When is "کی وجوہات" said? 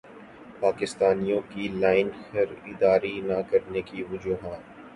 3.89-4.63